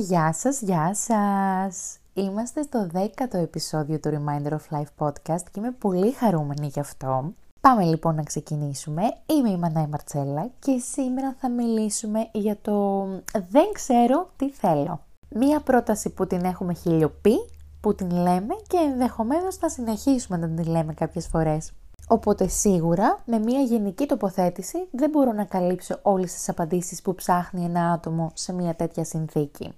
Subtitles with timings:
[0.00, 1.98] Γεια σας, γεια σας!
[2.14, 7.32] Είμαστε στο 10ο επεισόδιο του Reminder of Life podcast και είμαι πολύ χαρούμενη γι' αυτό.
[7.60, 9.02] Πάμε λοιπόν να ξεκινήσουμε.
[9.26, 13.04] Είμαι η Μανάη Μαρτσέλα και σήμερα θα μιλήσουμε για το
[13.50, 15.00] «Δεν ξέρω τι θέλω».
[15.28, 17.34] Μία πρόταση που την έχουμε χιλιοπεί,
[17.80, 21.72] που την λέμε και ενδεχομένως θα συνεχίσουμε να την λέμε κάποιες φορές.
[22.08, 27.64] Οπότε σίγουρα με μια γενική τοποθέτηση δεν μπορώ να καλύψω όλες τις απαντήσεις που ψάχνει
[27.64, 29.74] ένα άτομο σε μια τέτοια συνθήκη.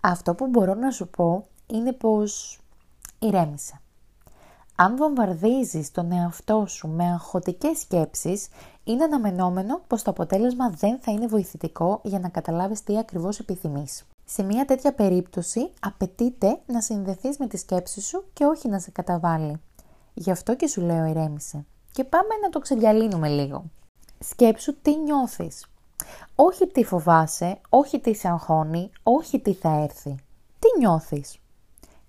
[0.00, 2.60] Αυτό που μπορώ να σου πω είναι πως
[3.18, 3.80] ηρέμησε.
[4.76, 8.48] Αν βομβαρδίζεις τον εαυτό σου με αγχωτικές σκέψεις,
[8.84, 14.04] είναι αναμενόμενο πως το αποτέλεσμα δεν θα είναι βοηθητικό για να καταλάβεις τι ακριβώς επιθυμείς.
[14.24, 18.90] Σε μια τέτοια περίπτωση απαιτείται να συνδεθείς με τη σκέψη σου και όχι να σε
[18.90, 19.60] καταβάλει.
[20.14, 21.64] Γι' αυτό και σου λέω ηρέμησε.
[21.92, 23.64] Και πάμε να το ξεδιαλύνουμε λίγο.
[24.18, 25.69] Σκέψου τι νιώθεις.
[26.34, 30.14] Όχι τι φοβάσαι, όχι τι σε αγχώνει, όχι τι θα έρθει.
[30.58, 31.38] Τι νιώθεις;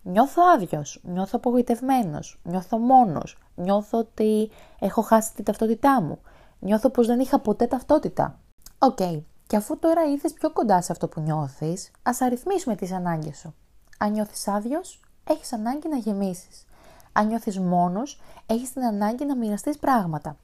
[0.04, 6.20] Νιώθω άδειος, νιώθω απογοητευμένος, νιώθω μόνος, νιώθω ότι έχω χάσει την ταυτότητά μου,
[6.60, 8.40] νιώθω πως δεν είχα ποτέ ταυτότητα.
[8.78, 9.22] OK, okay.
[9.48, 13.56] και αφού τώρα ήρθες πιο κοντά σε αυτό που νιώθεις, ας αριθμήσουμε τις ανάγκες σου.
[13.98, 16.66] Αν νιώθεις άδειος, έχεις ανάγκη να γεμίσεις.
[17.12, 20.38] Αν νιώθεις μόνος, έχεις την ανάγκη να μοιραστείς πράγματα.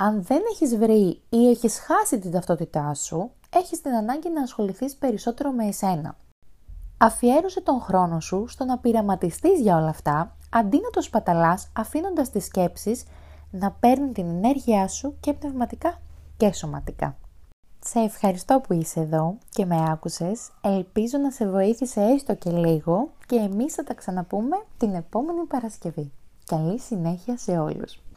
[0.00, 4.96] Αν δεν έχεις βρει ή έχεις χάσει την ταυτότητά σου, έχεις την ανάγκη να ασχοληθείς
[4.96, 6.16] περισσότερο με εσένα.
[6.98, 12.30] Αφιέρωσε τον χρόνο σου στο να πειραματιστείς για όλα αυτά, αντί να το σπαταλάς αφήνοντας
[12.30, 13.04] τις σκέψεις
[13.50, 16.00] να παίρνει την ενέργειά σου και πνευματικά
[16.36, 17.16] και σωματικά.
[17.84, 20.50] Σε ευχαριστώ που είσαι εδώ και με άκουσες.
[20.60, 26.12] Ελπίζω να σε βοήθησε έστω και λίγο και εμείς θα τα ξαναπούμε την επόμενη Παρασκευή.
[26.46, 28.07] Καλή συνέχεια σε όλους!